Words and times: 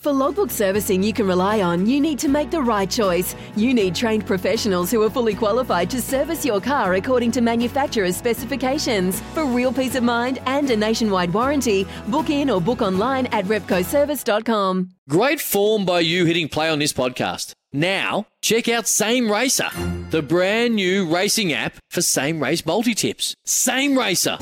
For 0.00 0.12
logbook 0.12 0.52
servicing 0.52 1.02
you 1.02 1.12
can 1.12 1.26
rely 1.26 1.60
on, 1.60 1.84
you 1.84 2.00
need 2.00 2.20
to 2.20 2.28
make 2.28 2.52
the 2.52 2.62
right 2.62 2.88
choice. 2.88 3.34
You 3.56 3.74
need 3.74 3.96
trained 3.96 4.24
professionals 4.26 4.92
who 4.92 5.02
are 5.02 5.10
fully 5.10 5.34
qualified 5.34 5.90
to 5.90 6.00
service 6.00 6.44
your 6.44 6.60
car 6.60 6.94
according 6.94 7.32
to 7.32 7.40
manufacturer's 7.40 8.16
specifications. 8.16 9.20
For 9.34 9.44
real 9.44 9.72
peace 9.72 9.96
of 9.96 10.04
mind 10.04 10.38
and 10.46 10.70
a 10.70 10.76
nationwide 10.76 11.34
warranty, 11.34 11.84
book 12.06 12.30
in 12.30 12.48
or 12.48 12.60
book 12.60 12.80
online 12.80 13.26
at 13.26 13.46
repcoservice.com. 13.46 14.90
Great 15.08 15.40
form 15.40 15.84
by 15.84 15.98
you 15.98 16.26
hitting 16.26 16.48
play 16.48 16.68
on 16.68 16.78
this 16.78 16.92
podcast. 16.92 17.54
Now, 17.72 18.26
check 18.40 18.68
out 18.68 18.86
Same 18.86 19.28
Racer, 19.28 19.68
the 20.10 20.22
brand 20.22 20.76
new 20.76 21.12
racing 21.12 21.52
app 21.52 21.74
for 21.90 22.02
same 22.02 22.40
race 22.40 22.64
multi 22.64 22.94
tips. 22.94 23.34
Same 23.44 23.98
Racer. 23.98 24.38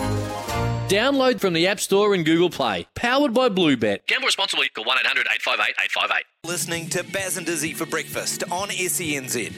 Download 0.88 1.40
from 1.40 1.52
the 1.52 1.66
App 1.66 1.80
Store 1.80 2.14
and 2.14 2.24
Google 2.24 2.48
Play. 2.48 2.86
Powered 2.94 3.34
by 3.34 3.48
Bluebet. 3.48 4.06
Gamble 4.06 4.26
responsibly. 4.26 4.68
Call 4.68 4.84
1 4.84 4.98
800 5.00 5.26
858 5.26 5.74
858. 5.84 6.24
Listening 6.44 6.88
to 6.90 7.02
Baz 7.12 7.36
and 7.36 7.44
Dizzy 7.44 7.72
for 7.72 7.86
breakfast 7.86 8.44
on 8.52 8.68
SENZ. 8.68 9.52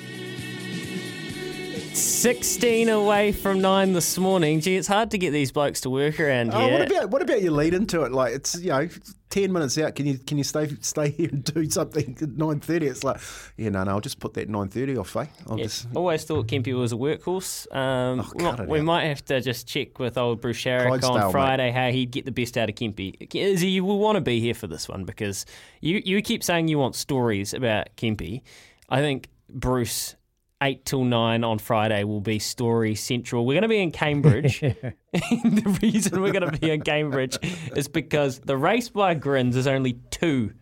16 1.98 2.88
away 2.88 3.32
from 3.32 3.60
9 3.60 3.92
this 3.92 4.18
morning. 4.18 4.60
Gee, 4.60 4.77
it's 4.77 4.86
hard 4.88 5.10
to 5.10 5.18
get 5.18 5.30
these 5.30 5.50
blokes 5.52 5.80
to 5.82 5.91
work 5.91 6.18
around 6.20 6.52
Oh, 6.55 6.60
here. 6.60 6.78
what 6.78 6.90
about 6.90 7.10
what 7.10 7.22
about 7.22 7.42
your 7.42 7.52
lead 7.52 7.74
into 7.74 8.02
it? 8.05 8.12
Like 8.12 8.34
it's 8.34 8.60
you 8.60 8.68
know 8.70 8.88
ten 9.30 9.52
minutes 9.52 9.77
out. 9.78 9.94
Can 9.94 10.06
you 10.06 10.16
can 10.18 10.38
you 10.38 10.44
stay 10.44 10.68
stay 10.80 11.10
here 11.10 11.28
and 11.30 11.42
do 11.44 11.68
something 11.68 12.16
at 12.20 12.30
nine 12.30 12.60
thirty? 12.60 12.86
It's 12.86 13.02
like 13.05 13.20
yeah 13.56 13.68
no 13.70 13.82
no 13.84 13.90
I'll 13.92 14.00
just 14.00 14.20
put 14.20 14.34
that 14.34 14.48
nine 14.48 14.68
thirty 14.68 14.96
off. 14.96 15.16
Eh? 15.16 15.27
I'll 15.48 15.58
Yeah, 15.58 15.64
just 15.64 15.86
Always 15.94 16.24
thought 16.24 16.46
Kempy 16.46 16.72
was 16.78 16.92
a 16.92 16.96
workhorse. 16.96 17.66
Um, 17.74 18.20
Oh, 18.20 18.30
we 18.34 18.44
might- 18.44 18.60
it 18.60 18.68
we 18.68 18.78
out. 18.78 18.84
might 18.84 19.05
have 19.06 19.24
to 19.27 19.40
just 19.40 19.66
check 19.66 19.98
with 19.98 20.16
old 20.16 20.40
Bruce 20.40 20.56
Sherrick 20.58 21.02
on 21.05 21.20
mate. 21.20 21.33
Friday 21.33 21.70
how 21.70 21.90
he'd 21.90 22.10
get 22.10 22.24
the 22.24 22.33
best 22.33 22.56
out 22.56 22.68
of 22.68 22.74
Kempy. 22.77 23.14
Izzy, 23.34 23.68
you 23.68 23.84
will 23.84 23.98
want 23.98 24.16
to 24.16 24.20
be 24.20 24.40
here 24.40 24.55
for 24.55 24.66
this 24.66 24.88
one 24.88 25.05
because 25.05 25.46
you, 25.80 26.00
you 26.05 26.22
keep 26.22 26.42
saying 26.44 26.68
you 26.68 26.78
want 26.78 26.94
stories 26.94 27.52
about 27.55 27.88
Kempy. 27.96 28.42
I 28.88 29.00
think 29.00 29.28
Bruce, 29.50 30.14
8 30.61 30.84
till 30.84 31.05
9 31.05 31.45
on 31.45 31.59
Friday, 31.59 32.05
will 32.05 32.20
be 32.20 32.39
story 32.39 32.95
central. 32.95 33.47
We're 33.47 33.55
going 33.55 33.62
to 33.62 33.69
be 33.69 33.80
in 33.80 33.92
Cambridge. 33.92 34.61
the 35.13 35.79
reason 35.83 36.20
we're 36.20 36.33
going 36.33 36.51
to 36.51 36.58
be 36.58 36.70
in 36.70 36.83
Cambridge 36.83 37.39
is 37.77 37.89
because 37.89 38.41
the 38.41 38.57
race 38.57 38.89
by 38.89 39.14
Grins 39.14 39.57
is 39.57 39.67
only 39.67 40.01
two 40.11 40.52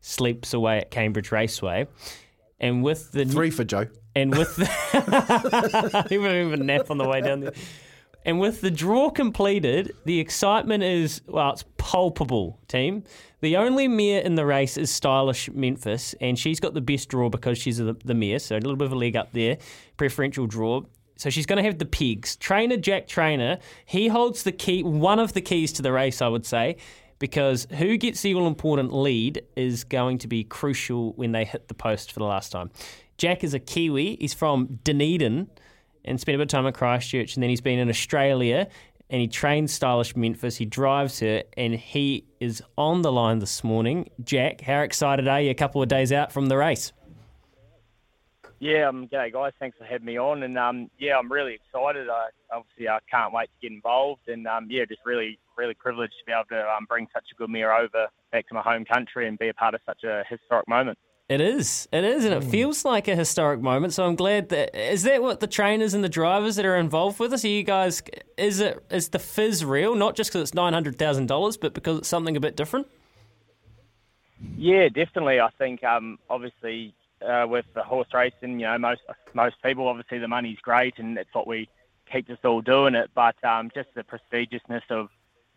sleeps 0.00 0.52
away 0.54 0.78
at 0.78 0.90
Cambridge 0.90 1.30
Raceway. 1.32 1.86
And 2.60 2.82
with 2.82 3.12
the 3.12 3.24
three 3.24 3.50
for 3.50 3.64
Joe. 3.64 3.86
and 4.14 4.36
with 4.36 4.56
the 4.56 6.06
he 6.08 6.18
won't 6.18 6.34
even 6.34 6.66
nap 6.66 6.90
on 6.90 6.98
the 6.98 7.08
way 7.08 7.20
down 7.20 7.40
there. 7.40 7.52
And 8.24 8.40
with 8.40 8.60
the 8.62 8.70
draw 8.70 9.10
completed, 9.10 9.94
the 10.04 10.18
excitement 10.18 10.82
is 10.82 11.20
well, 11.26 11.52
it's 11.52 11.64
palpable, 11.76 12.58
team. 12.68 13.04
The 13.40 13.58
only 13.58 13.88
mare 13.88 14.22
in 14.22 14.36
the 14.36 14.46
race 14.46 14.78
is 14.78 14.90
stylish 14.90 15.50
Memphis, 15.50 16.14
and 16.20 16.38
she's 16.38 16.60
got 16.60 16.72
the 16.72 16.80
best 16.80 17.10
draw 17.10 17.28
because 17.28 17.58
she's 17.58 17.76
the, 17.76 18.14
mare, 18.14 18.38
so 18.38 18.56
a 18.56 18.58
little 18.58 18.76
bit 18.76 18.86
of 18.86 18.92
a 18.92 18.96
leg 18.96 19.16
up 19.16 19.32
there, 19.32 19.58
preferential 19.98 20.46
draw. 20.46 20.80
So 21.16 21.28
she's 21.28 21.44
going 21.44 21.58
to 21.58 21.62
have 21.62 21.78
the 21.78 21.84
pigs. 21.84 22.36
Trainer 22.36 22.78
Jack 22.78 23.06
Trainer, 23.06 23.58
he 23.84 24.08
holds 24.08 24.42
the 24.44 24.52
key, 24.52 24.82
one 24.82 25.18
of 25.18 25.34
the 25.34 25.42
keys 25.42 25.72
to 25.74 25.82
the 25.82 25.92
race, 25.92 26.22
I 26.22 26.28
would 26.28 26.46
say, 26.46 26.76
because 27.18 27.66
who 27.72 27.98
gets 27.98 28.22
the 28.22 28.34
all 28.34 28.46
important 28.46 28.92
lead 28.94 29.42
is 29.56 29.84
going 29.84 30.18
to 30.18 30.28
be 30.28 30.42
crucial 30.42 31.12
when 31.12 31.32
they 31.32 31.44
hit 31.44 31.68
the 31.68 31.74
post 31.74 32.12
for 32.12 32.20
the 32.20 32.26
last 32.26 32.50
time. 32.50 32.70
Jack 33.18 33.44
is 33.44 33.52
a 33.54 33.60
Kiwi. 33.60 34.16
He's 34.20 34.34
from 34.34 34.80
Dunedin 34.82 35.48
and 36.04 36.20
spent 36.20 36.34
a 36.34 36.38
bit 36.38 36.44
of 36.44 36.48
time 36.48 36.66
at 36.66 36.74
Christchurch, 36.74 37.34
and 37.34 37.42
then 37.42 37.50
he's 37.50 37.60
been 37.60 37.78
in 37.78 37.88
Australia 37.88 38.68
and 39.10 39.20
he 39.20 39.28
trains 39.28 39.72
stylish 39.72 40.16
Memphis. 40.16 40.56
He 40.56 40.64
drives 40.64 41.20
her, 41.20 41.42
and 41.56 41.74
he 41.74 42.24
is 42.40 42.62
on 42.76 43.02
the 43.02 43.12
line 43.12 43.38
this 43.38 43.62
morning. 43.62 44.08
Jack, 44.22 44.62
how 44.62 44.80
excited 44.80 45.28
are 45.28 45.40
you? 45.40 45.50
A 45.50 45.54
couple 45.54 45.82
of 45.82 45.88
days 45.88 46.10
out 46.10 46.32
from 46.32 46.46
the 46.46 46.56
race. 46.56 46.92
Yeah, 48.60 48.88
um, 48.88 49.08
g'day 49.08 49.32
guys. 49.32 49.52
Thanks 49.58 49.76
for 49.76 49.84
having 49.84 50.06
me 50.06 50.18
on, 50.18 50.42
and 50.42 50.56
um, 50.58 50.90
yeah, 50.98 51.18
I'm 51.18 51.30
really 51.30 51.54
excited. 51.54 52.08
I 52.08 52.28
obviously 52.52 52.88
I 52.88 52.98
can't 53.10 53.32
wait 53.32 53.50
to 53.50 53.68
get 53.68 53.74
involved, 53.74 54.26
and 54.26 54.46
um, 54.46 54.68
yeah, 54.70 54.84
just 54.88 55.02
really, 55.04 55.38
really 55.58 55.74
privileged 55.74 56.14
to 56.20 56.24
be 56.24 56.32
able 56.32 56.44
to 56.50 56.66
um, 56.70 56.86
bring 56.88 57.06
such 57.12 57.26
a 57.30 57.34
good 57.34 57.50
mare 57.50 57.74
over 57.74 58.08
back 58.32 58.48
to 58.48 58.54
my 58.54 58.62
home 58.62 58.84
country 58.84 59.28
and 59.28 59.38
be 59.38 59.48
a 59.50 59.54
part 59.54 59.74
of 59.74 59.80
such 59.84 60.02
a 60.04 60.24
historic 60.30 60.66
moment. 60.66 60.98
It 61.26 61.40
is. 61.40 61.88
It 61.90 62.04
is, 62.04 62.26
and 62.26 62.34
it 62.34 62.44
feels 62.44 62.84
like 62.84 63.08
a 63.08 63.16
historic 63.16 63.60
moment. 63.60 63.94
So 63.94 64.04
I'm 64.04 64.14
glad 64.14 64.50
that 64.50 64.76
is 64.76 65.04
that 65.04 65.22
what 65.22 65.40
the 65.40 65.46
trainers 65.46 65.94
and 65.94 66.04
the 66.04 66.08
drivers 66.08 66.56
that 66.56 66.66
are 66.66 66.76
involved 66.76 67.18
with 67.18 67.32
us. 67.32 67.44
Are 67.46 67.48
you 67.48 67.62
guys? 67.62 68.02
Is 68.36 68.60
it 68.60 68.84
is 68.90 69.08
the 69.08 69.18
fizz 69.18 69.64
real? 69.64 69.94
Not 69.94 70.16
just 70.16 70.30
because 70.30 70.42
it's 70.42 70.54
nine 70.54 70.74
hundred 70.74 70.98
thousand 70.98 71.26
dollars, 71.26 71.56
but 71.56 71.72
because 71.72 71.98
it's 71.98 72.08
something 72.08 72.36
a 72.36 72.40
bit 72.40 72.56
different. 72.56 72.88
Yeah, 74.58 74.88
definitely. 74.90 75.40
I 75.40 75.48
think 75.56 75.82
um, 75.82 76.18
obviously 76.28 76.94
uh, 77.26 77.46
with 77.48 77.64
the 77.74 77.82
horse 77.82 78.08
racing, 78.12 78.60
you 78.60 78.66
know, 78.66 78.76
most 78.76 79.00
most 79.32 79.56
people 79.62 79.88
obviously 79.88 80.18
the 80.18 80.28
money's 80.28 80.58
great, 80.58 80.98
and 80.98 81.16
that's 81.16 81.32
what 81.32 81.46
we 81.46 81.70
keep 82.12 82.28
us 82.28 82.38
all 82.44 82.60
doing 82.60 82.94
it. 82.94 83.10
But 83.14 83.42
um, 83.42 83.70
just 83.74 83.88
the 83.94 84.04
prestigiousness 84.04 84.82
of 84.90 85.08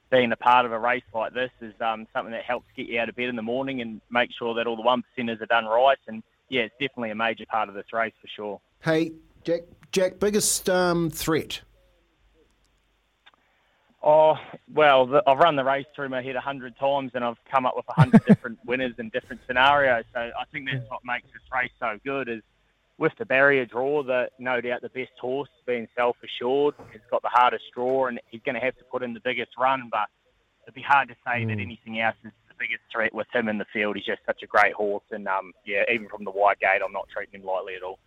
being 0.09 0.31
a 0.31 0.37
part 0.37 0.65
of 0.65 0.71
a 0.71 0.79
race 0.79 1.03
like 1.13 1.33
this 1.33 1.51
is 1.61 1.73
um, 1.81 2.07
something 2.13 2.31
that 2.31 2.43
helps 2.43 2.67
get 2.75 2.87
you 2.87 2.99
out 2.99 3.09
of 3.09 3.15
bed 3.15 3.29
in 3.29 3.35
the 3.35 3.41
morning 3.41 3.81
and 3.81 4.01
make 4.09 4.29
sure 4.37 4.53
that 4.55 4.67
all 4.67 4.75
the 4.75 4.81
one 4.81 5.03
percenters 5.03 5.41
are 5.41 5.47
done 5.47 5.65
right. 5.65 5.97
And 6.07 6.23
yeah, 6.49 6.61
it's 6.61 6.75
definitely 6.79 7.11
a 7.11 7.15
major 7.15 7.45
part 7.45 7.69
of 7.69 7.75
this 7.75 7.91
race 7.91 8.13
for 8.21 8.27
sure. 8.27 8.61
Hey 8.81 9.13
Jack 9.43 9.61
Jack 9.91 10.19
biggest 10.19 10.69
um, 10.69 11.09
threat. 11.09 11.61
Oh 14.03 14.35
well, 14.73 15.05
the, 15.05 15.23
I've 15.27 15.39
run 15.39 15.55
the 15.55 15.63
race 15.63 15.85
through 15.95 16.09
my 16.09 16.21
head 16.21 16.35
a 16.35 16.41
hundred 16.41 16.77
times, 16.77 17.11
and 17.13 17.25
I've 17.25 17.43
come 17.51 17.65
up 17.65 17.75
with 17.75 17.85
a 17.89 17.93
hundred 17.93 18.23
different 18.27 18.59
winners 18.65 18.93
and 18.99 19.11
different 19.11 19.41
scenarios. 19.47 20.05
So 20.13 20.19
I 20.19 20.45
think 20.51 20.69
that's 20.71 20.89
what 20.89 21.01
makes 21.03 21.27
this 21.33 21.41
race 21.53 21.71
so 21.79 21.99
good. 22.05 22.29
Is 22.29 22.41
with 22.97 23.13
the 23.19 23.25
barrier 23.25 23.65
draw, 23.65 24.03
that 24.03 24.31
no 24.39 24.59
doubt 24.61 24.81
the 24.81 24.89
best 24.89 25.11
horse, 25.19 25.49
being 25.65 25.87
self-assured, 25.95 26.75
has 26.91 27.01
got 27.11 27.21
the 27.21 27.29
hardest 27.29 27.65
draw, 27.73 28.07
and 28.07 28.19
he's 28.29 28.41
going 28.43 28.55
to 28.55 28.61
have 28.61 28.75
to 28.77 28.83
put 28.85 29.03
in 29.03 29.13
the 29.13 29.19
biggest 29.19 29.51
run. 29.57 29.89
But 29.91 30.07
it'd 30.63 30.75
be 30.75 30.81
hard 30.81 31.09
to 31.09 31.15
say 31.25 31.45
that 31.45 31.59
anything 31.59 31.99
else 31.99 32.15
is 32.23 32.31
the 32.47 32.55
biggest 32.57 32.81
threat 32.91 33.13
with 33.13 33.27
him 33.33 33.49
in 33.49 33.57
the 33.57 33.65
field. 33.71 33.95
He's 33.95 34.05
just 34.05 34.21
such 34.25 34.41
a 34.43 34.47
great 34.47 34.73
horse, 34.73 35.03
and 35.11 35.27
um, 35.27 35.53
yeah, 35.65 35.83
even 35.93 36.09
from 36.09 36.23
the 36.23 36.31
wide 36.31 36.59
gate, 36.59 36.81
I'm 36.83 36.93
not 36.93 37.07
treating 37.13 37.39
him 37.39 37.45
lightly 37.45 37.75
at 37.75 37.83
all. 37.83 37.99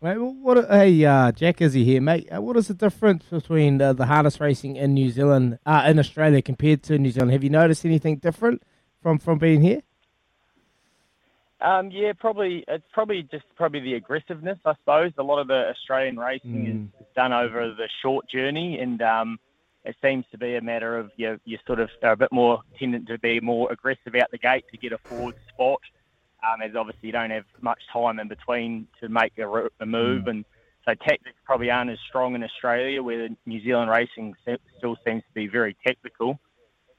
Mate, 0.00 0.16
wh- 0.16 0.44
what? 0.44 0.70
Hey, 0.70 1.04
uh, 1.04 1.32
Jack 1.32 1.58
he 1.58 1.84
here, 1.84 2.00
mate. 2.00 2.28
Uh, 2.32 2.40
What 2.42 2.56
is 2.56 2.68
the 2.68 2.74
difference 2.74 3.24
between 3.24 3.80
uh, 3.80 3.92
the 3.92 4.06
harness 4.06 4.38
racing 4.40 4.76
in 4.76 4.94
New 4.94 5.10
Zealand, 5.10 5.58
uh, 5.66 5.84
in 5.86 5.98
Australia, 5.98 6.42
compared 6.42 6.82
to 6.84 6.98
New 6.98 7.10
Zealand? 7.10 7.32
Have 7.32 7.42
you 7.42 7.50
noticed 7.50 7.84
anything 7.84 8.18
different 8.18 8.62
from 9.02 9.18
from 9.18 9.38
being 9.38 9.62
here? 9.62 9.82
Um, 11.60 11.90
yeah, 11.90 12.12
probably 12.18 12.64
it's 12.68 12.84
probably 12.92 13.22
just 13.22 13.44
probably 13.56 13.80
the 13.80 13.94
aggressiveness, 13.94 14.58
I 14.64 14.74
suppose. 14.74 15.12
A 15.18 15.22
lot 15.22 15.38
of 15.38 15.48
the 15.48 15.68
Australian 15.70 16.18
racing 16.18 16.90
is, 16.98 17.00
is 17.00 17.06
done 17.14 17.32
over 17.32 17.74
the 17.74 17.88
short 18.02 18.28
journey, 18.28 18.78
and 18.80 19.00
um, 19.00 19.38
it 19.84 19.96
seems 20.02 20.24
to 20.32 20.38
be 20.38 20.56
a 20.56 20.60
matter 20.60 20.98
of 20.98 21.10
you 21.16 21.38
you 21.44 21.58
sort 21.66 21.80
of 21.80 21.88
are 22.02 22.12
a 22.12 22.16
bit 22.16 22.32
more 22.32 22.60
tendent 22.78 23.06
to 23.08 23.18
be 23.18 23.40
more 23.40 23.70
aggressive 23.72 24.14
out 24.20 24.30
the 24.30 24.38
gate 24.38 24.64
to 24.72 24.76
get 24.76 24.92
a 24.92 24.98
forward 24.98 25.36
spot, 25.48 25.80
um, 26.42 26.60
as 26.60 26.74
obviously 26.74 27.06
you 27.06 27.12
don't 27.12 27.30
have 27.30 27.44
much 27.60 27.80
time 27.92 28.18
in 28.18 28.28
between 28.28 28.86
to 29.00 29.08
make 29.08 29.38
a, 29.38 29.68
a 29.80 29.86
move, 29.86 30.26
and 30.26 30.44
so 30.84 30.92
tactics 30.94 31.36
probably 31.44 31.70
aren't 31.70 31.90
as 31.90 31.98
strong 32.08 32.34
in 32.34 32.42
Australia, 32.42 33.02
where 33.02 33.28
New 33.46 33.62
Zealand 33.62 33.90
racing 33.90 34.34
still 34.76 34.96
seems 35.06 35.22
to 35.22 35.34
be 35.34 35.46
very 35.46 35.76
technical. 35.86 36.38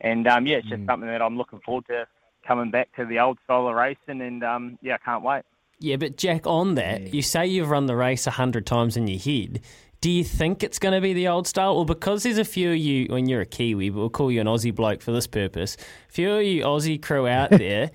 And 0.02 0.28
um, 0.28 0.48
yeah, 0.48 0.58
it's 0.58 0.68
just 0.68 0.86
something 0.86 1.08
that 1.08 1.22
I'm 1.22 1.38
looking 1.38 1.60
forward 1.60 1.86
to 1.88 2.08
coming 2.48 2.72
back 2.72 2.96
to 2.96 3.06
the 3.06 3.20
old 3.20 3.38
style 3.44 3.68
of 3.68 3.76
racing, 3.76 4.22
and 4.22 4.44
um, 4.44 4.78
yeah, 4.82 4.96
I 4.96 4.98
can't 5.06 5.24
wait. 5.24 5.44
Yeah, 5.80 5.98
but 5.98 6.18
Jack, 6.18 6.48
on 6.48 6.76
that, 6.76 7.14
you 7.14 7.22
say 7.22 7.48
you've 7.48 7.70
run 7.70 7.86
the 7.86 7.96
race 7.96 8.28
a 8.28 8.32
hundred 8.32 8.66
times 8.66 8.96
in 8.96 9.08
your 9.08 9.20
head. 9.20 9.60
Do 10.02 10.10
you 10.10 10.24
think 10.24 10.64
it's 10.64 10.80
going 10.80 10.94
to 10.94 11.02
be 11.02 11.14
the 11.14 11.28
old 11.28 11.48
style, 11.48 11.76
or 11.76 11.86
because 11.86 12.24
there's 12.24 12.38
a 12.38 12.46
few 12.46 12.72
of 12.72 12.78
you, 12.78 13.08
when 13.10 13.28
you're 13.28 13.42
a 13.42 13.46
Kiwi, 13.46 13.90
but 13.90 13.98
we'll 13.98 14.10
call 14.10 14.32
you 14.32 14.40
an 14.40 14.48
Aussie 14.48 14.74
bloke 14.74 15.02
for 15.02 15.12
this 15.12 15.28
purpose, 15.28 15.78
a 16.10 16.12
few 16.12 16.32
of 16.32 16.44
you 16.44 16.64
Aussie 16.64 17.02
crew 17.02 17.28
out 17.28 17.50
there, 17.52 17.92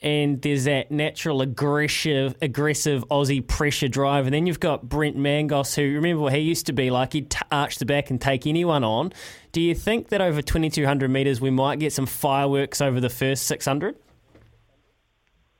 and 0.00 0.40
there's 0.42 0.64
that 0.64 0.90
natural 0.90 1.40
aggressive, 1.42 2.34
aggressive 2.40 3.04
Aussie 3.10 3.46
pressure 3.46 3.88
drive, 3.88 4.26
and 4.26 4.34
then 4.34 4.46
you've 4.46 4.60
got 4.60 4.88
Brent 4.88 5.16
Mangos, 5.16 5.74
who 5.74 5.94
remember 5.94 6.22
what 6.22 6.32
he 6.34 6.40
used 6.40 6.66
to 6.66 6.72
be 6.72 6.90
like, 6.90 7.12
he'd 7.14 7.30
t- 7.30 7.38
arch 7.50 7.76
the 7.78 7.86
back 7.86 8.10
and 8.10 8.20
take 8.20 8.46
anyone 8.46 8.84
on. 8.84 9.12
Do 9.52 9.60
you 9.60 9.74
think 9.74 10.08
that 10.08 10.20
over 10.20 10.40
2,200 10.42 11.10
metres 11.10 11.40
we 11.40 11.50
might 11.50 11.78
get 11.80 11.92
some 11.92 12.06
fireworks 12.06 12.80
over 12.80 13.00
the 13.00 13.10
first 13.10 13.44
600? 13.48 13.96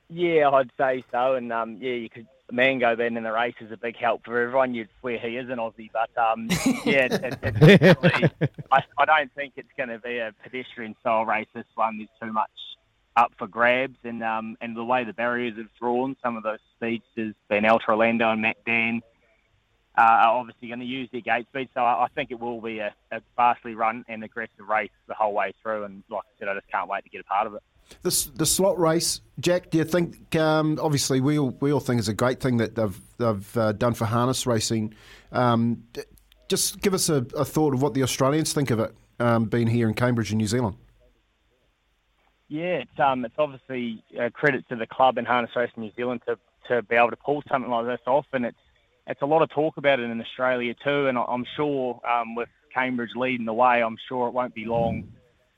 Yeah, 0.09 0.49
I'd 0.49 0.71
say 0.77 1.03
so, 1.11 1.35
and 1.35 1.51
um, 1.53 1.77
yeah, 1.79 1.93
you 1.93 2.09
could. 2.09 2.27
Mango 2.51 2.95
being 2.95 3.15
in 3.15 3.21
the 3.21 3.31
race 3.31 3.53
is 3.61 3.71
a 3.71 3.77
big 3.77 3.95
help 3.95 4.25
for 4.25 4.41
everyone. 4.41 4.73
You'd 4.73 4.89
swear 4.99 5.19
he 5.19 5.37
is 5.37 5.51
an 5.51 5.57
Aussie, 5.57 5.91
but 5.93 6.09
um, 6.19 6.47
yeah, 6.83 7.05
it, 7.05 7.13
it, 7.13 7.41
definitely- 7.41 8.31
I, 8.71 8.79
I 8.97 9.05
don't 9.05 9.31
think 9.35 9.53
it's 9.55 9.69
going 9.77 9.89
to 9.89 9.99
be 9.99 10.17
a 10.17 10.33
pedestrian 10.41 10.95
style 10.99 11.27
race. 11.27 11.45
This 11.53 11.65
one, 11.75 11.97
there's 11.99 12.09
too 12.19 12.33
much 12.33 12.49
up 13.15 13.31
for 13.37 13.47
grabs, 13.47 13.97
and 14.03 14.23
um, 14.23 14.57
and 14.61 14.75
the 14.75 14.83
way 14.83 15.03
the 15.03 15.13
barriers 15.13 15.57
have 15.57 15.73
drawn, 15.79 16.15
some 16.23 16.37
of 16.37 16.43
those 16.43 16.59
speeds 16.75 17.03
speedsters, 17.15 17.35
being 17.49 17.65
Alta 17.65 17.85
Orlando 17.89 18.31
and 18.31 18.41
Matt 18.41 18.57
Dan, 18.65 19.01
uh, 19.97 20.01
are 20.01 20.39
obviously 20.39 20.69
going 20.69 20.79
to 20.79 20.85
use 20.85 21.09
their 21.11 21.21
gate 21.21 21.47
speed. 21.47 21.69
So 21.73 21.81
I, 21.81 22.05
I 22.05 22.07
think 22.15 22.31
it 22.31 22.39
will 22.39 22.61
be 22.61 22.79
a, 22.79 22.93
a 23.11 23.21
vastly 23.35 23.75
run 23.75 24.05
and 24.07 24.23
aggressive 24.23 24.67
race 24.67 24.91
the 25.07 25.13
whole 25.13 25.33
way 25.33 25.53
through. 25.61 25.83
And 25.83 26.03
like 26.09 26.23
I 26.23 26.39
said, 26.39 26.47
I 26.47 26.53
just 26.55 26.71
can't 26.71 26.89
wait 26.89 27.03
to 27.03 27.09
get 27.09 27.21
a 27.21 27.25
part 27.25 27.47
of 27.47 27.55
it. 27.55 27.61
The, 28.03 28.31
the 28.35 28.45
slot 28.45 28.79
race, 28.79 29.21
Jack. 29.39 29.71
Do 29.71 29.79
you 29.79 29.83
think? 29.83 30.35
Um, 30.35 30.79
obviously, 30.81 31.21
we 31.21 31.39
all 31.39 31.57
we 31.59 31.73
all 31.73 31.79
think 31.79 31.99
it's 31.99 32.07
a 32.07 32.13
great 32.13 32.39
thing 32.39 32.57
that 32.57 32.75
they've 32.75 32.99
they've 33.17 33.57
uh, 33.57 33.71
done 33.73 33.95
for 33.95 34.05
harness 34.05 34.45
racing. 34.45 34.93
Um, 35.31 35.83
just 36.49 36.81
give 36.81 36.93
us 36.93 37.09
a, 37.09 37.25
a 37.35 37.45
thought 37.45 37.73
of 37.73 37.81
what 37.81 37.95
the 37.95 38.03
Australians 38.03 38.53
think 38.53 38.69
of 38.69 38.79
it, 38.79 38.95
um, 39.19 39.45
being 39.45 39.67
here 39.67 39.87
in 39.87 39.95
Cambridge 39.95 40.31
in 40.31 40.37
New 40.37 40.47
Zealand. 40.47 40.77
Yeah, 42.49 42.79
it's 42.81 42.99
um, 42.99 43.25
it's 43.25 43.35
obviously 43.37 44.03
a 44.19 44.29
credit 44.31 44.67
to 44.69 44.75
the 44.75 44.87
club 44.87 45.17
in 45.17 45.25
harness 45.25 45.51
racing 45.55 45.83
New 45.83 45.91
Zealand 45.95 46.21
to, 46.27 46.37
to 46.67 46.81
be 46.81 46.95
able 46.95 47.11
to 47.11 47.15
pull 47.15 47.43
something 47.49 47.71
like 47.71 47.85
this 47.85 47.99
off, 48.07 48.25
and 48.33 48.45
it's 48.45 48.57
it's 49.07 49.21
a 49.21 49.25
lot 49.25 49.41
of 49.43 49.49
talk 49.51 49.77
about 49.77 49.99
it 49.99 50.09
in 50.09 50.19
Australia 50.19 50.73
too. 50.83 51.07
And 51.07 51.17
I- 51.17 51.25
I'm 51.27 51.45
sure 51.55 52.01
um, 52.07 52.35
with 52.35 52.49
Cambridge 52.73 53.11
leading 53.15 53.45
the 53.45 53.53
way, 53.53 53.81
I'm 53.83 53.97
sure 54.07 54.27
it 54.27 54.31
won't 54.33 54.55
be 54.55 54.65
long 54.65 55.07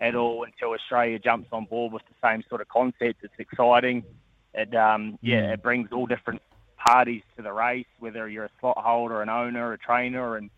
at 0.02 0.16
all 0.16 0.44
until 0.44 0.74
Australia 0.74 1.18
jumps 1.18 1.48
on 1.54 1.66
board 1.66 1.94
with 1.94 2.04
the 2.10 2.28
same 2.28 2.44
sort 2.50 2.60
of 2.60 2.68
concept. 2.68 3.24
It's 3.24 3.34
exciting. 3.40 4.04
It 4.54 4.76
um, 4.76 5.18
yeah, 5.22 5.54
it 5.54 5.64
brings 5.64 5.94
all 5.94 6.08
different 6.08 6.42
parties 6.78 7.24
to 7.38 7.42
the 7.42 7.54
race, 7.54 7.86
whether 8.00 8.28
you're 8.28 8.46
a 8.46 8.50
slot 8.60 8.78
holder, 8.78 9.22
an 9.22 9.30
owner, 9.30 9.72
a 9.72 9.78
trainer, 9.78 10.36
and 10.36 10.50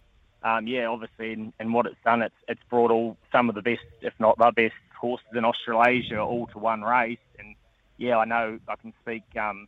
um, 0.44 0.65
yeah, 0.65 0.88
obviously, 0.88 1.31
in 1.59 1.71
what 1.74 1.85
it's 1.85 1.95
done, 2.03 2.24
it's 2.24 2.35
it's 2.47 2.62
brought 2.71 2.89
all 2.89 3.18
some 3.31 3.50
of 3.50 3.56
the 3.56 3.62
best, 3.62 3.81
if 4.01 4.13
not 4.19 4.38
the 4.39 4.51
best, 4.56 4.74
horses 5.04 5.28
in 5.36 5.44
Australasia 5.44 6.18
all 6.20 6.48
to 6.48 6.60
one 6.60 6.82
race. 6.82 7.20
And 7.38 7.56
yeah, 7.98 8.18
I 8.18 8.26
know 8.26 8.58
I 8.70 8.76
can 8.78 8.94
speak 9.02 9.24
um, 9.38 9.68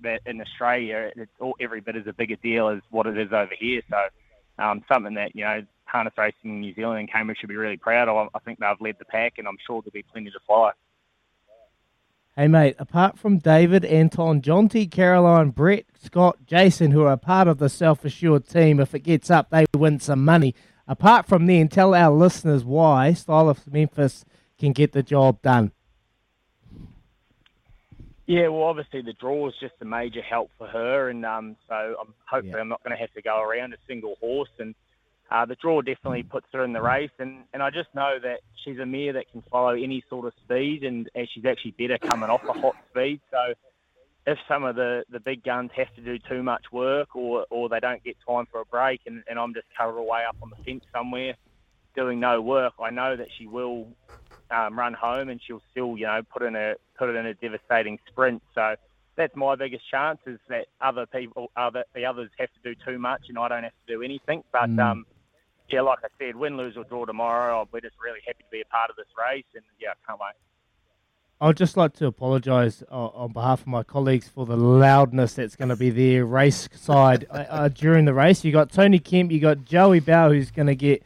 that 0.00 0.22
in 0.24 0.40
Australia, 0.40 1.12
it's 1.14 1.30
all 1.38 1.54
every 1.60 1.82
bit 1.82 1.94
as 1.94 2.06
a 2.06 2.14
bigger 2.14 2.36
deal 2.36 2.70
as 2.70 2.80
what 2.90 3.06
it 3.06 3.18
is 3.18 3.32
over 3.32 3.52
here. 3.56 3.82
So 3.90 3.98
um, 4.58 4.82
something 4.90 5.14
that 5.14 5.36
you 5.36 5.44
know 5.44 5.62
harness 5.84 6.14
racing 6.16 6.50
in 6.50 6.60
New 6.60 6.74
Zealand 6.74 7.00
and 7.00 7.12
Cambridge 7.12 7.38
should 7.38 7.50
be 7.50 7.56
really 7.56 7.76
proud 7.76 8.08
of. 8.08 8.28
I 8.34 8.38
think 8.38 8.60
they've 8.60 8.80
led 8.80 8.96
the 8.98 9.04
pack, 9.04 9.34
and 9.36 9.46
I'm 9.46 9.58
sure 9.66 9.82
there'll 9.82 9.92
be 9.92 10.04
plenty 10.10 10.30
to 10.30 10.40
follow. 10.46 10.72
Hey, 12.34 12.48
mate, 12.48 12.76
apart 12.78 13.18
from 13.18 13.36
David, 13.36 13.84
Anton, 13.84 14.40
John 14.40 14.70
T, 14.70 14.86
Caroline, 14.86 15.50
Brett, 15.50 15.84
Scott, 16.02 16.38
Jason, 16.46 16.92
who 16.92 17.02
are 17.02 17.12
a 17.12 17.18
part 17.18 17.46
of 17.46 17.58
the 17.58 17.68
self 17.68 18.06
assured 18.06 18.48
team, 18.48 18.80
if 18.80 18.94
it 18.94 19.00
gets 19.00 19.30
up, 19.30 19.50
they 19.50 19.66
win 19.74 20.00
some 20.00 20.24
money. 20.24 20.54
Apart 20.88 21.26
from 21.26 21.44
them, 21.44 21.68
tell 21.68 21.94
our 21.94 22.10
listeners 22.10 22.64
why 22.64 23.12
Stylish 23.12 23.58
Memphis 23.70 24.24
can 24.62 24.72
get 24.72 24.92
the 24.92 25.02
job 25.02 25.42
done. 25.42 25.72
Yeah, 28.26 28.46
well, 28.46 28.62
obviously 28.62 29.02
the 29.02 29.12
draw 29.12 29.48
is 29.48 29.54
just 29.60 29.74
a 29.80 29.84
major 29.84 30.22
help 30.22 30.50
for 30.56 30.68
her, 30.68 31.08
and 31.08 31.26
um, 31.26 31.56
so 31.68 31.74
I'm 32.00 32.14
hopefully 32.30 32.60
I'm 32.60 32.68
not 32.68 32.82
going 32.84 32.96
to 32.96 33.00
have 33.00 33.12
to 33.14 33.22
go 33.22 33.42
around 33.42 33.74
a 33.74 33.76
single 33.88 34.14
horse, 34.20 34.54
and 34.60 34.76
uh, 35.32 35.44
the 35.46 35.56
draw 35.56 35.82
definitely 35.82 36.22
puts 36.22 36.46
her 36.52 36.62
in 36.62 36.72
the 36.72 36.80
race, 36.80 37.10
and, 37.18 37.38
and 37.52 37.60
I 37.60 37.70
just 37.70 37.92
know 37.92 38.18
that 38.22 38.40
she's 38.64 38.78
a 38.78 38.86
mare 38.86 39.12
that 39.14 39.30
can 39.32 39.42
follow 39.50 39.74
any 39.74 40.04
sort 40.08 40.26
of 40.26 40.32
speed, 40.44 40.84
and, 40.84 41.10
and 41.16 41.28
she's 41.34 41.44
actually 41.44 41.72
better 41.72 41.98
coming 41.98 42.30
off 42.30 42.44
a 42.44 42.52
hot 42.52 42.76
speed. 42.90 43.20
So 43.32 43.54
if 44.28 44.38
some 44.46 44.62
of 44.62 44.76
the, 44.76 45.02
the 45.10 45.18
big 45.18 45.42
guns 45.42 45.72
have 45.74 45.92
to 45.96 46.02
do 46.02 46.18
too 46.30 46.44
much 46.44 46.66
work, 46.70 47.16
or, 47.16 47.46
or 47.50 47.68
they 47.68 47.80
don't 47.80 48.04
get 48.04 48.16
time 48.24 48.46
for 48.52 48.60
a 48.60 48.64
break, 48.64 49.00
and, 49.06 49.24
and 49.28 49.40
I'm 49.40 49.54
just 49.54 49.66
covered 49.76 49.98
away 49.98 50.22
up 50.28 50.36
on 50.40 50.50
the 50.50 50.64
fence 50.64 50.84
somewhere 50.94 51.34
doing 51.94 52.20
no 52.20 52.40
work, 52.40 52.74
I 52.80 52.90
know 52.90 53.16
that 53.16 53.28
she 53.38 53.46
will 53.46 53.88
um, 54.52 54.78
run 54.78 54.94
home 54.94 55.28
and 55.28 55.40
she'll 55.44 55.62
still, 55.70 55.96
you 55.96 56.06
know, 56.06 56.20
put 56.32 56.42
in 56.42 56.54
a 56.56 56.74
put 56.98 57.08
it 57.08 57.16
in 57.16 57.26
a 57.26 57.34
devastating 57.34 57.98
sprint. 58.08 58.42
So 58.54 58.76
that's 59.16 59.34
my 59.34 59.56
biggest 59.56 59.88
chance 59.90 60.18
is 60.26 60.38
that 60.48 60.66
other 60.80 61.06
people, 61.06 61.50
other 61.56 61.84
the 61.94 62.04
others 62.06 62.30
have 62.38 62.48
to 62.52 62.60
do 62.74 62.80
too 62.86 62.98
much 62.98 63.22
and 63.28 63.38
I 63.38 63.48
don't 63.48 63.62
have 63.64 63.72
to 63.86 63.94
do 63.94 64.02
anything. 64.02 64.44
But 64.52 64.70
Mm. 64.70 64.80
um, 64.90 65.06
yeah, 65.68 65.80
like 65.80 66.00
I 66.04 66.08
said, 66.18 66.36
win, 66.36 66.56
lose 66.56 66.76
or 66.76 66.84
draw 66.84 67.04
tomorrow, 67.06 67.66
we're 67.72 67.80
just 67.80 67.96
really 68.02 68.20
happy 68.26 68.44
to 68.44 68.50
be 68.50 68.60
a 68.60 68.64
part 68.66 68.90
of 68.90 68.96
this 68.96 69.06
race, 69.16 69.44
and 69.54 69.64
yeah, 69.80 69.90
I 69.90 69.94
can't 70.06 70.20
wait. 70.20 70.34
I'd 71.40 71.56
just 71.56 71.76
like 71.76 71.94
to 71.94 72.06
apologise 72.06 72.84
uh, 72.90 73.06
on 73.06 73.32
behalf 73.32 73.62
of 73.62 73.66
my 73.66 73.82
colleagues 73.82 74.28
for 74.28 74.46
the 74.46 74.56
loudness 74.56 75.34
that's 75.34 75.56
going 75.56 75.70
to 75.70 75.76
be 75.76 75.90
there 75.90 76.24
race 76.24 76.68
side 76.74 77.26
uh, 77.30 77.44
uh, 77.48 77.68
during 77.68 78.04
the 78.04 78.14
race. 78.14 78.44
You 78.44 78.52
got 78.52 78.70
Tony 78.70 78.98
Kemp, 79.00 79.32
you 79.32 79.40
got 79.40 79.64
Joey 79.64 79.98
Bow, 80.00 80.30
who's 80.30 80.50
going 80.52 80.68
to 80.68 80.76
get 80.76 81.02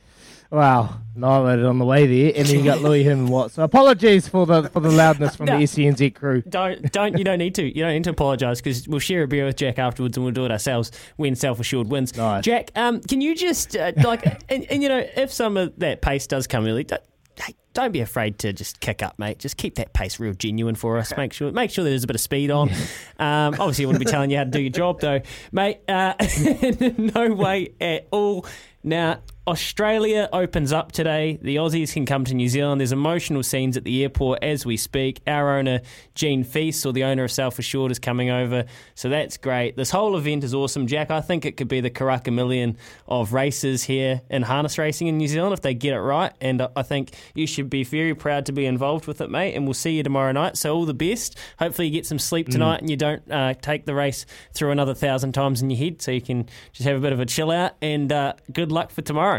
wow 0.51 1.01
annihilated 1.17 1.65
on 1.65 1.79
the 1.79 1.85
way 1.85 2.07
there, 2.07 2.33
and 2.37 2.47
then 2.47 2.59
you 2.59 2.65
got 2.65 2.83
Louis 2.83 3.03
Herman 3.03 3.29
Watt. 3.29 3.51
So 3.51 3.63
apologies 3.63 4.29
for 4.29 4.47
the 4.47 4.69
for 4.69 4.81
the 4.81 4.91
loudness 4.91 5.35
from 5.35 5.47
No. 5.47 5.59
the 5.59 5.65
SENZ 5.65 6.15
crew. 6.15 6.43
Don't 6.43 6.93
don't 6.93 7.19
you 7.19 7.25
don't 7.25 7.39
need 7.39 7.55
to 7.57 7.65
you 7.65 7.83
don't 7.83 7.95
need 7.95 8.05
to 8.05 8.11
apologise 8.11 8.61
because 8.61 8.87
we'll 8.87 9.01
share 9.01 9.23
a 9.23 9.29
beer 9.29 9.47
with 9.47 9.57
Jack 9.57 9.79
afterwards 9.79 10.17
and 10.17 10.25
we'll 10.25 10.35
do 10.35 10.45
it 10.45 10.51
ourselves 10.51 10.93
when 11.17 11.35
self 11.35 11.59
assured 11.59 11.89
wins. 11.89 12.17
Nice. 12.17 12.45
Jack, 12.45 12.71
um, 12.77 13.01
can 13.01 13.21
you 13.21 13.35
just 13.35 13.77
uh, 13.77 13.93
like 14.05 14.25
and, 14.51 14.65
and 14.71 14.83
you 14.83 14.89
know 14.89 15.05
if 15.17 15.33
some 15.33 15.57
of 15.57 15.79
that 15.79 16.03
pace 16.03 16.27
does 16.27 16.47
come 16.47 16.67
early, 16.67 16.85
don't, 16.85 17.03
hey, 17.37 17.55
don't 17.73 17.93
be 17.93 18.01
afraid 18.01 18.39
to 18.41 18.53
just 18.53 18.81
kick 18.81 19.03
up, 19.03 19.19
mate. 19.19 19.39
Just 19.39 19.57
keep 19.57 19.77
that 19.77 19.93
pace 19.95 20.21
real 20.21 20.35
genuine 20.35 20.75
for 20.75 20.99
us. 20.99 21.17
Make 21.17 21.33
sure 21.33 21.51
make 21.51 21.71
sure 21.71 21.83
there's 21.85 22.05
a 22.05 22.07
bit 22.07 22.17
of 22.17 22.21
speed 22.21 22.51
on. 22.51 22.71
Um, 23.19 23.55
obviously, 23.59 23.85
I 23.85 23.89
wouldn't 23.89 24.05
be 24.05 24.11
telling 24.11 24.31
you 24.31 24.37
how 24.37 24.45
to 24.45 24.51
do 24.51 24.61
your 24.61 24.71
job 24.71 25.01
though, 25.01 25.21
mate. 25.53 25.79
Uh, 25.89 26.15
no 26.99 27.33
way 27.33 27.75
at 27.81 28.09
all. 28.11 28.47
Now, 28.85 29.21
Australia 29.49 30.29
opens 30.33 30.73
up 30.73 30.91
today. 30.91 31.39
The 31.41 31.57
Aussies 31.57 31.93
can 31.93 32.05
come 32.05 32.25
to 32.25 32.35
New 32.35 32.49
Zealand. 32.49 32.81
There's 32.81 32.91
emotional 32.91 33.45
scenes 33.45 33.77
at 33.77 33.85
the 33.85 34.03
airport 34.03 34.43
as 34.43 34.67
we 34.67 34.77
speak. 34.77 35.21
Our 35.25 35.59
owner, 35.59 35.83
Gene 36.17 36.43
Feast, 36.43 36.85
or 36.85 36.93
the 36.93 37.05
owner 37.05 37.23
of 37.23 37.31
Self 37.31 37.61
Assured, 37.61 37.93
is 37.93 38.01
coming 38.01 38.29
over. 38.29 38.65
So 38.97 39.09
that's 39.09 39.37
great. 39.37 39.77
This 39.77 39.91
whole 39.91 40.17
event 40.17 40.43
is 40.43 40.53
awesome, 40.53 40.89
Jack. 40.89 41.13
I 41.13 41.21
think 41.21 41.45
it 41.45 41.57
could 41.57 41.69
be 41.69 41.81
the 41.81 41.91
Karaka 41.91 42.33
Million 42.33 42.77
of 43.07 43.33
races 43.33 43.85
here 43.85 44.21
in 44.31 44.43
harness 44.43 44.79
racing 44.79 45.07
in 45.07 45.17
New 45.17 45.29
Zealand 45.29 45.53
if 45.53 45.61
they 45.61 45.75
get 45.75 45.95
it 45.95 46.01
right. 46.01 46.33
And 46.41 46.67
I 46.75 46.83
think 46.83 47.15
you 47.35 47.47
should 47.47 47.71
be 47.71 47.85
very 47.85 48.17
proud 48.17 48.47
to 48.47 48.53
be 48.53 48.67
involved 48.67 49.07
with 49.07 49.21
it, 49.21 49.31
mate. 49.31 49.55
And 49.55 49.65
we'll 49.65 49.75
see 49.75 49.93
you 49.93 50.03
tomorrow 50.03 50.33
night. 50.33 50.57
So 50.57 50.75
all 50.75 50.87
the 50.87 50.95
best. 50.95 51.39
Hopefully 51.61 51.87
you 51.87 51.93
get 51.93 52.05
some 52.05 52.19
sleep 52.19 52.49
tonight 52.49 52.81
and 52.81 52.91
you 52.91 52.97
don't 52.97 53.31
uh, 53.31 53.55
take 53.55 53.87
the 53.87 53.95
race 53.95 54.27
through 54.55 54.73
another 54.73 54.95
thousand 54.95 55.35
times 55.35 55.63
in 55.63 55.71
your 55.71 55.79
head 55.79 56.03
so 56.03 56.11
you 56.11 56.21
can 56.21 56.49
just 56.73 56.89
have 56.89 56.97
a 56.97 57.01
bit 57.01 57.13
of 57.13 57.21
a 57.21 57.27
chill 57.27 57.53
out. 57.53 57.77
And 57.81 58.11
uh, 58.11 58.33
good 58.53 58.73
luck 58.73 58.91
for 58.91 59.03
tomorrow. 59.03 59.36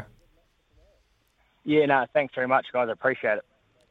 Yeah, 1.67 1.85
no, 1.85 2.05
thanks 2.13 2.33
very 2.33 2.47
much, 2.47 2.67
guys. 2.71 2.87
I 2.87 2.93
appreciate 2.93 3.37
it. 3.39 3.45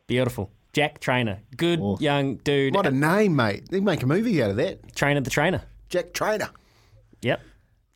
Beautiful. 0.07 0.51
Jack 0.73 0.99
Trainer. 0.99 1.39
Good 1.57 1.81
young 2.01 2.37
dude. 2.37 2.75
What 2.75 2.87
a 2.87 2.91
name, 2.91 3.37
mate! 3.37 3.69
They 3.71 3.81
make 3.81 4.03
a 4.03 4.07
movie 4.07 4.43
out 4.43 4.51
of 4.51 4.57
that. 4.57 4.95
Trainer 4.97 5.21
the 5.21 5.31
Trainer. 5.31 5.63
Jack 5.91 6.13
Trainer. 6.15 6.49
Yep. 7.23 7.41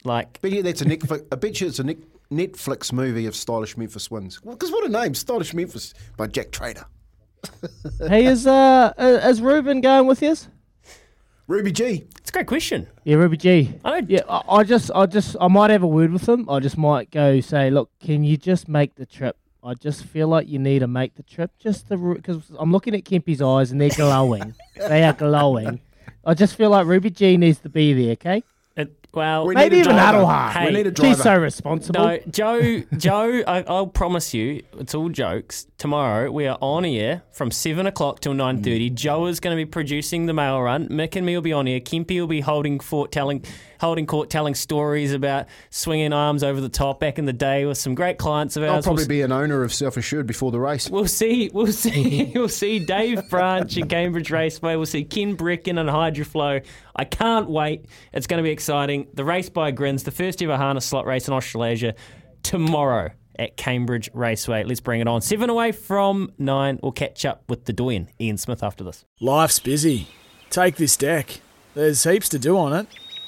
Like, 0.04 0.40
Bet 0.42 0.52
you 0.52 0.62
that's 0.62 0.80
a 0.82 0.84
Netflix. 0.84 1.26
I 1.32 1.36
bet 1.36 1.60
you 1.60 1.66
it's 1.66 1.78
a 1.78 1.84
Nick, 1.84 1.98
Netflix 2.30 2.92
movie 2.92 3.26
of 3.26 3.34
Stylish 3.34 3.76
Memphis 3.76 4.10
wins. 4.10 4.38
Because 4.40 4.70
what 4.70 4.84
a 4.84 4.88
name, 4.88 5.14
Stylish 5.14 5.52
Memphis 5.54 5.94
by 6.16 6.26
Jack 6.26 6.52
Trainer. 6.52 6.84
hey, 8.08 8.26
is 8.26 8.46
uh 8.46 8.92
uh, 8.98 9.20
is 9.28 9.40
Ruben 9.40 9.80
going 9.80 10.06
with 10.06 10.20
you? 10.22 10.34
Ruby 11.46 11.72
G. 11.72 12.04
it's 12.20 12.30
a 12.30 12.32
great 12.32 12.46
question. 12.46 12.86
Yeah, 13.04 13.16
Ruby 13.16 13.36
G. 13.36 13.74
I 13.84 13.90
don't- 13.90 14.10
Yeah, 14.10 14.20
I, 14.28 14.42
I 14.58 14.62
just, 14.62 14.90
I 14.94 15.06
just, 15.06 15.34
I 15.40 15.48
might 15.48 15.70
have 15.70 15.82
a 15.82 15.86
word 15.88 16.12
with 16.12 16.28
him. 16.28 16.48
I 16.48 16.60
just 16.60 16.78
might 16.78 17.10
go 17.10 17.40
say, 17.40 17.70
look, 17.70 17.90
can 17.98 18.22
you 18.22 18.36
just 18.36 18.68
make 18.68 18.94
the 18.94 19.04
trip? 19.04 19.36
I 19.62 19.74
just 19.74 20.04
feel 20.04 20.28
like 20.28 20.48
you 20.48 20.58
need 20.58 20.78
to 20.80 20.86
make 20.86 21.14
the 21.16 21.22
trip, 21.22 21.50
just 21.58 21.88
because 21.88 22.50
I'm 22.58 22.72
looking 22.72 22.94
at 22.94 23.04
Kempy's 23.04 23.42
eyes 23.42 23.70
and 23.72 23.80
they're 23.80 23.90
glowing. 23.90 24.54
they 24.76 25.04
are 25.04 25.12
glowing. 25.12 25.80
I 26.24 26.34
just 26.34 26.54
feel 26.56 26.70
like 26.70 26.86
Ruby 26.86 27.10
G 27.10 27.36
needs 27.36 27.58
to 27.60 27.68
be 27.68 27.92
there. 27.92 28.12
Okay. 28.12 28.42
It, 28.76 28.94
Well, 29.12 29.46
We 29.46 29.54
Maybe 29.54 29.78
even 29.78 29.94
driver. 29.96 30.16
Adelhart. 30.18 30.56
Hey, 30.56 30.66
we 30.66 30.72
need 30.72 30.86
a 30.86 30.90
He's 30.90 31.16
driver. 31.16 31.22
so 31.22 31.36
responsible. 31.36 32.00
No, 32.00 32.18
Joe, 32.30 32.82
Joe, 32.96 33.42
I, 33.46 33.62
I'll 33.66 33.86
promise 33.88 34.32
you, 34.32 34.62
it's 34.78 34.94
all 34.94 35.08
jokes. 35.08 35.66
Tomorrow 35.76 36.30
we 36.30 36.46
are 36.46 36.56
on 36.60 36.84
air 36.84 37.22
from 37.32 37.50
seven 37.50 37.86
o'clock 37.86 38.20
till 38.20 38.32
nine 38.34 38.62
thirty. 38.62 38.88
Mm. 38.90 38.94
Joe 38.94 39.26
is 39.26 39.40
going 39.40 39.56
to 39.56 39.60
be 39.60 39.66
producing 39.68 40.26
the 40.26 40.32
mail 40.32 40.62
run. 40.62 40.88
Mick 40.88 41.16
and 41.16 41.26
me 41.26 41.34
will 41.34 41.42
be 41.42 41.52
on 41.52 41.66
air. 41.68 41.80
Kempy 41.80 42.20
will 42.20 42.28
be 42.28 42.40
holding 42.40 42.78
fort, 42.80 43.10
telling, 43.12 43.44
holding 43.80 44.06
court, 44.06 44.30
telling 44.30 44.54
stories 44.54 45.12
about 45.12 45.46
swinging 45.70 46.12
arms 46.12 46.44
over 46.44 46.60
the 46.60 46.68
top 46.68 47.00
back 47.00 47.18
in 47.18 47.24
the 47.24 47.32
day 47.32 47.64
with 47.64 47.78
some 47.78 47.94
great 47.94 48.18
clients 48.18 48.56
of 48.56 48.62
ours. 48.62 48.70
I'll 48.70 48.82
probably 48.82 49.02
We'll- 49.02 49.08
be 49.08 49.22
an 49.22 49.32
owner 49.32 49.62
of 49.62 49.72
Self 49.72 49.96
Assured 49.96 50.26
before 50.26 50.50
the 50.52 50.60
race. 50.60 50.88
We'll 50.90 51.06
see. 51.06 51.50
We'll 51.52 51.66
see. 51.72 52.30
We'll 52.34 52.48
see 52.48 52.78
Dave 52.78 53.28
Branch 53.30 53.76
at 53.78 53.88
Cambridge 53.88 54.30
Raceway. 54.30 54.76
We'll 54.76 54.86
see 54.86 55.04
Ken 55.04 55.36
Brecken 55.36 55.78
and 55.80 55.88
Hydroflow. 55.88 56.64
I 56.96 57.04
can't 57.04 57.48
wait. 57.50 57.86
It's 58.12 58.26
going 58.26 58.38
to 58.38 58.42
be 58.42 58.50
exciting. 58.50 59.06
The 59.14 59.24
race 59.24 59.48
by 59.48 59.70
Grins, 59.70 60.02
the 60.04 60.10
first 60.10 60.42
ever 60.42 60.56
harness 60.56 60.84
slot 60.86 61.06
race 61.06 61.26
in 61.28 61.34
Australasia, 61.34 61.94
tomorrow 62.42 63.10
at 63.38 63.56
Cambridge 63.56 64.10
Raceway. 64.12 64.64
Let's 64.64 64.80
bring 64.80 65.00
it 65.00 65.08
on. 65.08 65.20
Seven 65.22 65.48
away 65.50 65.72
from 65.72 66.32
nine. 66.38 66.78
We'll 66.82 66.92
catch 66.92 67.24
up 67.24 67.44
with 67.48 67.64
the 67.64 67.72
doyen, 67.72 68.08
Ian 68.20 68.36
Smith, 68.36 68.62
after 68.62 68.84
this. 68.84 69.04
Life's 69.20 69.58
busy. 69.58 70.08
Take 70.50 70.76
this 70.76 70.96
deck. 70.96 71.40
There's 71.74 72.02
heaps 72.04 72.28
to 72.30 72.38
do 72.38 72.58
on 72.58 72.72
it, 72.72 72.86